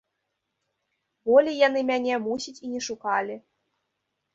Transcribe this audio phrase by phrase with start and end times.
[1.31, 3.35] Болей яны мяне, мусіць, і не шукалі.